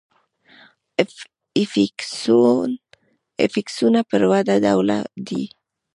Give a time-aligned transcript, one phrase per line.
[3.43, 5.43] افیکسونه پر وده ډوله دي.